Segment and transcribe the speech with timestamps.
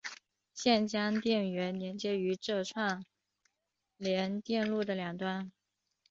[0.55, 3.05] 现将电源连接于这串
[3.97, 5.51] 联电路的两端。